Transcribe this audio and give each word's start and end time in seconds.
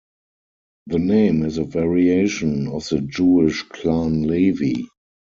The 0.87 0.97
name 0.97 1.43
is 1.43 1.59
a 1.59 1.63
variation 1.63 2.67
of 2.69 2.89
the 2.89 3.01
Jewish 3.01 3.61
clan 3.61 4.23
Levi. 4.23 4.87